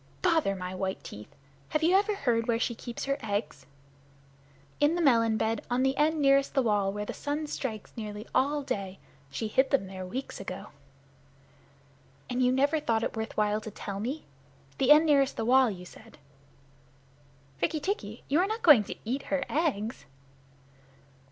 "Bother 0.23 0.55
my 0.55 0.73
white 0.73 1.03
teeth! 1.03 1.35
Have 1.69 1.83
you 1.83 1.95
ever 1.95 2.15
heard 2.15 2.47
where 2.47 2.57
she 2.59 2.73
keeps 2.73 3.05
her 3.05 3.19
eggs?" 3.21 3.67
"In 4.79 4.95
the 4.95 5.01
melon 5.01 5.37
bed, 5.37 5.63
on 5.69 5.83
the 5.83 5.95
end 5.95 6.19
nearest 6.19 6.55
the 6.55 6.63
wall, 6.63 6.91
where 6.91 7.05
the 7.05 7.13
sun 7.13 7.45
strikes 7.45 7.93
nearly 7.95 8.25
all 8.33 8.63
day. 8.63 8.97
She 9.29 9.47
hid 9.47 9.69
them 9.69 9.85
there 9.85 10.03
weeks 10.03 10.39
ago." 10.39 10.69
"And 12.31 12.41
you 12.43 12.51
never 12.51 12.79
thought 12.79 13.03
it 13.03 13.15
worth 13.15 13.37
while 13.37 13.61
to 13.61 13.69
tell 13.69 13.99
me? 13.99 14.25
The 14.79 14.89
end 14.91 15.05
nearest 15.05 15.37
the 15.37 15.45
wall, 15.45 15.69
you 15.69 15.85
said?" 15.85 16.17
"Rikki 17.61 17.79
tikki, 17.79 18.23
you 18.27 18.39
are 18.39 18.47
not 18.47 18.63
going 18.63 18.83
to 18.85 18.95
eat 19.05 19.21
her 19.29 19.43
eggs?" 19.49 20.05